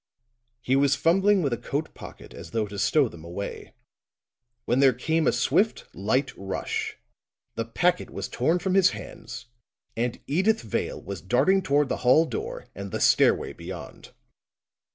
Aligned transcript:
He 0.61 0.75
was 0.75 0.95
fumbling 0.95 1.43
with 1.43 1.53
a 1.53 1.59
coat 1.59 1.93
pocket 1.93 2.33
as 2.33 2.49
though 2.49 2.65
to 2.65 2.79
stow 2.79 3.07
them 3.07 3.23
away, 3.23 3.75
when 4.65 4.79
there 4.79 4.93
came 4.93 5.27
a 5.27 5.31
swift, 5.31 5.85
light 5.93 6.35
rush, 6.35 6.97
the 7.53 7.65
packet 7.65 8.09
was 8.09 8.27
torn 8.27 8.57
from 8.57 8.73
his 8.73 8.89
hands, 8.97 9.45
and 9.95 10.19
Edyth 10.27 10.61
Vale 10.63 10.99
was 11.03 11.21
darting 11.21 11.61
toward 11.61 11.87
the 11.87 11.97
hall 11.97 12.25
door 12.25 12.65
and 12.73 12.89
the 12.91 12.99
stairway 12.99 13.53
beyond. 13.53 14.09